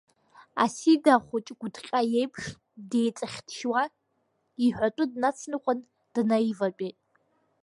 Асида 0.63 1.11
ахәыҷ 1.15 1.47
гәыҭҟьа 1.59 2.01
иеиԥш, 2.11 2.43
деиҵахьҭшьуа 2.89 3.81
иҳәатәы 4.65 5.05
днацныҟәан, 5.11 5.79
днаиватәеит. 6.13 6.97